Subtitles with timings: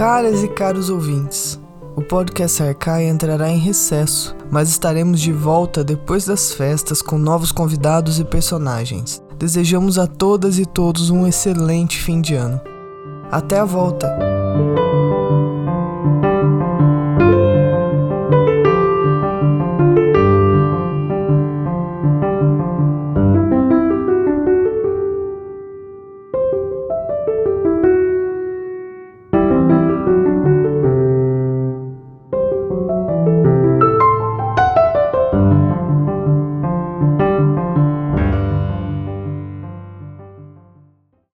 [0.00, 1.60] Caras e caros ouvintes,
[1.94, 7.52] o podcast Arcai entrará em recesso, mas estaremos de volta depois das festas com novos
[7.52, 9.22] convidados e personagens.
[9.36, 12.58] Desejamos a todas e todos um excelente fim de ano.
[13.30, 14.10] Até a volta!